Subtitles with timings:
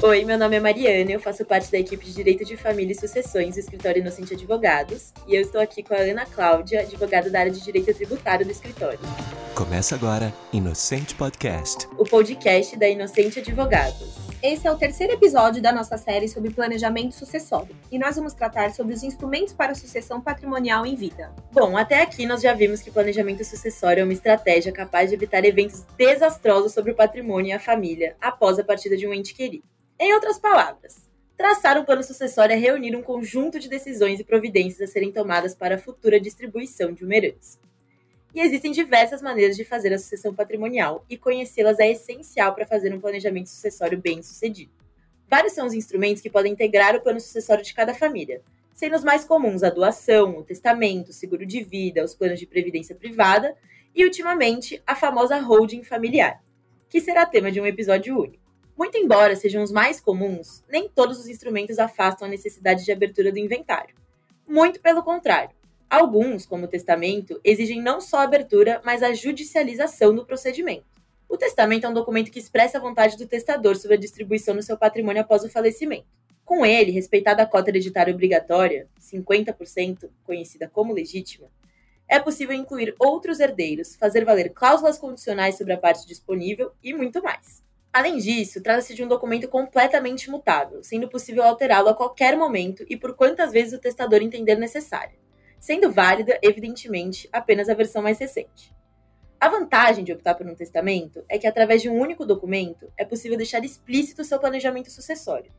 [0.00, 2.94] Oi, meu nome é Mariana, eu faço parte da equipe de Direito de Família e
[2.94, 7.40] Sucessões do Escritório Inocente Advogados, e eu estou aqui com a Ana Cláudia, advogada da
[7.40, 9.00] área de Direito Tributário do escritório.
[9.56, 14.14] Começa agora Inocente Podcast, o podcast da Inocente Advogados.
[14.40, 18.70] Esse é o terceiro episódio da nossa série sobre planejamento sucessório, e nós vamos tratar
[18.70, 21.32] sobre os instrumentos para a sucessão patrimonial em vida.
[21.50, 25.44] Bom, até aqui nós já vimos que planejamento sucessório é uma estratégia capaz de evitar
[25.44, 29.64] eventos desastrosos sobre o patrimônio e a família após a partida de um ente querido.
[30.00, 34.88] Em outras palavras, traçar um plano sucessório é reunir um conjunto de decisões e providências
[34.88, 37.58] a serem tomadas para a futura distribuição de uma herança.
[38.32, 42.94] E existem diversas maneiras de fazer a sucessão patrimonial, e conhecê-las é essencial para fazer
[42.94, 44.70] um planejamento sucessório bem sucedido.
[45.28, 48.40] Vários são os instrumentos que podem integrar o plano sucessório de cada família,
[48.74, 52.46] sendo os mais comuns a doação, o testamento, o seguro de vida, os planos de
[52.46, 53.56] previdência privada
[53.92, 56.40] e, ultimamente, a famosa holding familiar,
[56.88, 58.47] que será tema de um episódio único.
[58.78, 63.32] Muito embora sejam os mais comuns, nem todos os instrumentos afastam a necessidade de abertura
[63.32, 63.96] do inventário.
[64.46, 65.50] Muito pelo contrário.
[65.90, 70.86] Alguns, como o testamento, exigem não só a abertura, mas a judicialização do procedimento.
[71.28, 74.62] O testamento é um documento que expressa a vontade do testador sobre a distribuição do
[74.62, 76.06] seu patrimônio após o falecimento.
[76.44, 81.50] Com ele, respeitada a cota hereditária obrigatória, 50%, conhecida como legítima,
[82.06, 87.20] é possível incluir outros herdeiros, fazer valer cláusulas condicionais sobre a parte disponível e muito
[87.20, 87.66] mais.
[87.98, 92.96] Além disso, trata-se de um documento completamente mutável, sendo possível alterá-lo a qualquer momento e
[92.96, 95.18] por quantas vezes o testador entender necessário,
[95.58, 98.72] sendo válida, evidentemente, apenas a versão mais recente.
[99.40, 103.04] A vantagem de optar por um testamento é que, através de um único documento, é
[103.04, 105.50] possível deixar explícito seu planejamento sucessório.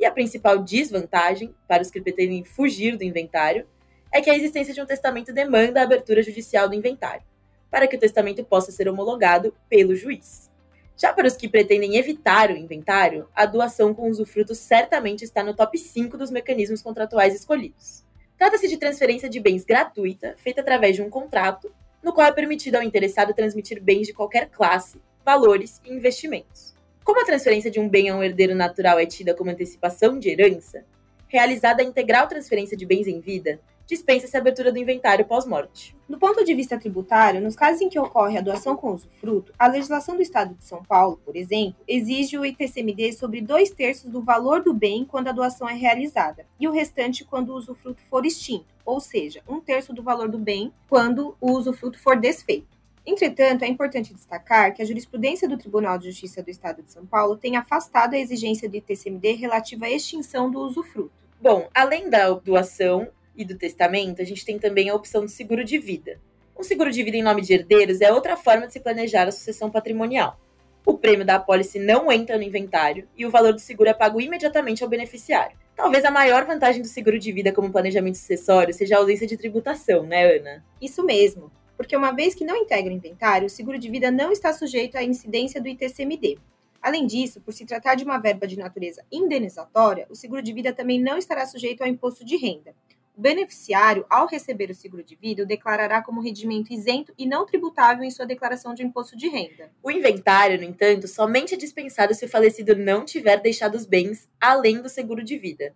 [0.00, 3.64] E a principal desvantagem, para os que pretendem fugir do inventário,
[4.12, 7.22] é que a existência de um testamento demanda a abertura judicial do inventário,
[7.70, 10.50] para que o testamento possa ser homologado pelo juiz.
[10.96, 15.54] Já para os que pretendem evitar o inventário, a doação com usufruto certamente está no
[15.54, 18.02] top 5 dos mecanismos contratuais escolhidos.
[18.38, 21.70] Trata-se de transferência de bens gratuita, feita através de um contrato,
[22.02, 26.74] no qual é permitido ao interessado transmitir bens de qualquer classe, valores e investimentos.
[27.04, 30.30] Como a transferência de um bem a um herdeiro natural é tida como antecipação de
[30.30, 30.82] herança,
[31.28, 35.96] realizada a integral transferência de bens em vida, dispensa-se a abertura do inventário pós-morte.
[36.08, 39.66] Do ponto de vista tributário, nos casos em que ocorre a doação com usufruto, a
[39.66, 44.20] legislação do Estado de São Paulo, por exemplo, exige o ITCMD sobre dois terços do
[44.20, 48.26] valor do bem quando a doação é realizada, e o restante quando o usufruto for
[48.26, 52.76] extinto, ou seja, um terço do valor do bem quando o usufruto for desfeito.
[53.06, 57.06] Entretanto, é importante destacar que a jurisprudência do Tribunal de Justiça do Estado de São
[57.06, 61.12] Paulo tem afastado a exigência do ITCMD relativa à extinção do usufruto.
[61.40, 65.64] Bom, além da doação, e do testamento, a gente tem também a opção do seguro
[65.64, 66.20] de vida.
[66.58, 69.32] Um seguro de vida em nome de herdeiros é outra forma de se planejar a
[69.32, 70.40] sucessão patrimonial.
[70.86, 74.20] O prêmio da apólice não entra no inventário e o valor do seguro é pago
[74.20, 75.56] imediatamente ao beneficiário.
[75.74, 79.36] Talvez a maior vantagem do seguro de vida como planejamento sucessório seja a ausência de
[79.36, 80.64] tributação, né, Ana?
[80.80, 84.32] Isso mesmo, porque uma vez que não integra o inventário, o seguro de vida não
[84.32, 86.38] está sujeito à incidência do ITCMD.
[86.80, 90.72] Além disso, por se tratar de uma verba de natureza indenizatória, o seguro de vida
[90.72, 92.74] também não estará sujeito ao imposto de renda.
[93.16, 97.46] O beneficiário, ao receber o seguro de vida, o declarará como rendimento isento e não
[97.46, 99.70] tributável em sua declaração de imposto de renda.
[99.82, 104.28] O inventário, no entanto, somente é dispensado se o falecido não tiver deixado os bens
[104.38, 105.74] além do seguro de vida.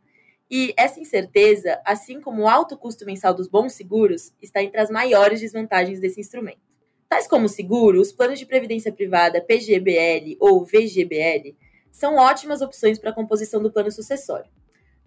[0.51, 4.91] E essa incerteza, assim como o alto custo mensal dos bons seguros, está entre as
[4.91, 6.61] maiores desvantagens desse instrumento.
[7.09, 11.57] Tais como o seguro, os planos de previdência privada PGBL ou VGBL
[11.91, 14.51] são ótimas opções para a composição do plano sucessório.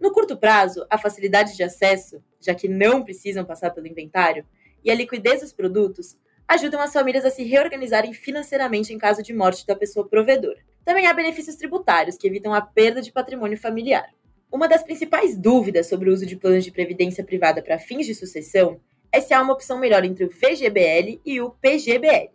[0.03, 4.45] No curto prazo, a facilidade de acesso, já que não precisam passar pelo inventário,
[4.83, 9.33] e a liquidez dos produtos ajudam as famílias a se reorganizarem financeiramente em caso de
[9.33, 10.59] morte da pessoa provedora.
[10.83, 14.09] Também há benefícios tributários que evitam a perda de patrimônio familiar.
[14.51, 18.13] Uma das principais dúvidas sobre o uso de planos de previdência privada para fins de
[18.13, 22.29] sucessão é se há uma opção melhor entre o VGBL e o PGBL.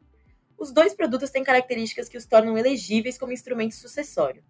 [0.56, 4.43] Os dois produtos têm características que os tornam elegíveis como instrumento sucessório.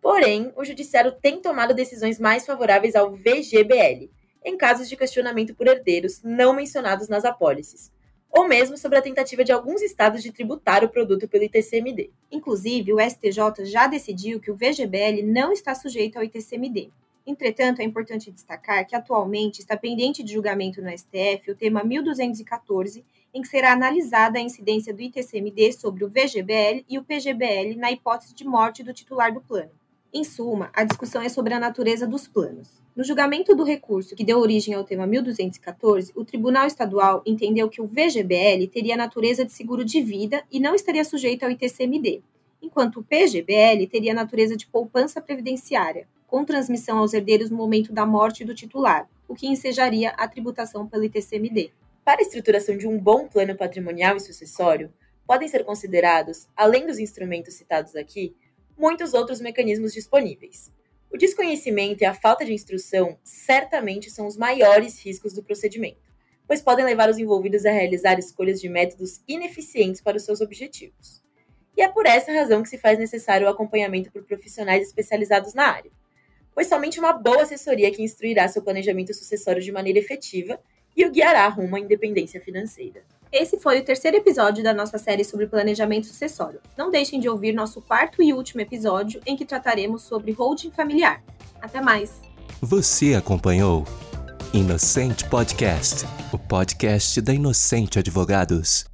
[0.00, 4.10] Porém, o Judiciário tem tomado decisões mais favoráveis ao VGBL,
[4.44, 7.92] em casos de questionamento por herdeiros não mencionados nas apólices,
[8.30, 12.10] ou mesmo sobre a tentativa de alguns estados de tributar o produto pelo ITCMD.
[12.30, 16.90] Inclusive, o STJ já decidiu que o VGBL não está sujeito ao ITCMD.
[17.26, 23.04] Entretanto, é importante destacar que atualmente está pendente de julgamento no STF o tema 1214,
[23.34, 27.92] em que será analisada a incidência do ITCMD sobre o VGBL e o PGBL na
[27.92, 29.77] hipótese de morte do titular do plano.
[30.10, 32.82] Em suma, a discussão é sobre a natureza dos planos.
[32.96, 37.82] No julgamento do recurso que deu origem ao tema 1214, o Tribunal Estadual entendeu que
[37.82, 42.22] o VGBL teria natureza de seguro de vida e não estaria sujeito ao ITCMD.
[42.60, 48.04] enquanto o PGBL teria natureza de poupança previdenciária, com transmissão aos herdeiros no momento da
[48.04, 51.70] morte do titular, o que ensejaria a tributação pelo ITCMD.
[52.04, 54.92] Para a estruturação de um bom plano patrimonial e sucessório,
[55.24, 58.34] podem ser considerados, além dos instrumentos citados aqui,
[58.78, 60.72] muitos outros mecanismos disponíveis.
[61.10, 66.08] O desconhecimento e a falta de instrução certamente são os maiores riscos do procedimento,
[66.46, 71.22] pois podem levar os envolvidos a realizar escolhas de métodos ineficientes para os seus objetivos.
[71.76, 75.64] E é por essa razão que se faz necessário o acompanhamento por profissionais especializados na
[75.64, 75.90] área,
[76.54, 80.60] pois somente uma boa assessoria que instruirá seu planejamento sucessório de maneira efetiva
[80.96, 83.04] e o guiará rumo à independência financeira.
[83.32, 86.60] Esse foi o terceiro episódio da nossa série sobre planejamento sucessório.
[86.76, 91.22] Não deixem de ouvir nosso quarto e último episódio, em que trataremos sobre holding familiar.
[91.60, 92.20] Até mais!
[92.60, 93.84] Você acompanhou
[94.52, 98.86] Inocente Podcast, o podcast da Inocente Advogados.